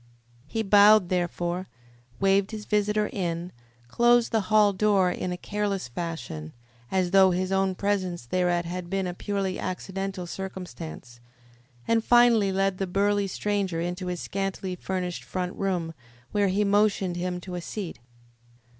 He 0.47 0.63
bowed, 0.63 1.09
therefore, 1.09 1.67
waved 2.19 2.49
his 2.49 2.65
visitor 2.65 3.07
in, 3.13 3.51
closed 3.87 4.31
the 4.31 4.41
hall 4.49 4.73
door 4.73 5.11
in 5.11 5.31
a 5.31 5.37
careless 5.37 5.87
fashion, 5.87 6.53
as 6.91 7.11
though 7.11 7.29
his 7.29 7.51
own 7.51 7.75
presence 7.75 8.25
thereat 8.25 8.65
had 8.65 8.89
been 8.89 9.05
a 9.05 9.13
purely 9.13 9.59
accidental 9.59 10.25
circumstance, 10.25 11.19
and 11.87 12.03
finally 12.03 12.51
led 12.51 12.79
the 12.79 12.87
burly 12.87 13.27
stranger 13.27 13.79
into 13.79 14.07
his 14.07 14.19
scantily 14.19 14.75
furnished 14.75 15.23
front 15.23 15.53
room, 15.55 15.93
where 16.31 16.47
he 16.47 16.63
motioned 16.63 17.15
him 17.17 17.39
to 17.39 17.53
a 17.53 17.61
seat. 17.61 17.99